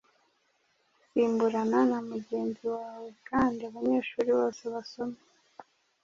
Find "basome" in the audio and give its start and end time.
4.73-5.19